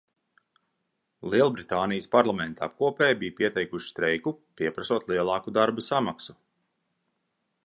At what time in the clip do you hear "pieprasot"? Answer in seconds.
4.63-5.09